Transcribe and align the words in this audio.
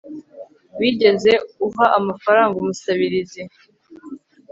wigeze 0.79 1.31
uha 1.65 1.85
amafaranga 1.99 2.55
umusabirizi 2.59 3.41